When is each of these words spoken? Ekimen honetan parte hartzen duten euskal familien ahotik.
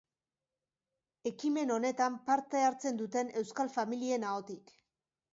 Ekimen 1.31 1.73
honetan 1.75 2.15
parte 2.29 2.61
hartzen 2.69 2.97
duten 3.01 3.29
euskal 3.41 3.69
familien 3.75 4.25
ahotik. 4.31 4.73